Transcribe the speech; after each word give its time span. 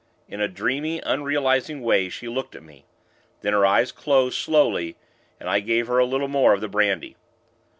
In 0.27 0.41
a 0.41 0.47
dreamy, 0.47 0.99
unrealizing 1.01 1.81
way, 1.83 2.09
she 2.09 2.27
looked 2.27 2.55
at 2.55 2.63
me. 2.63 2.85
Then 3.41 3.53
her 3.53 3.67
eyes 3.67 3.91
closed, 3.91 4.35
slowly, 4.35 4.95
and 5.39 5.47
I 5.47 5.59
gave 5.59 5.85
her 5.85 5.99
a 5.99 6.05
little 6.05 6.27
more 6.27 6.53
of 6.53 6.61
the 6.61 6.67
brandy. 6.67 7.17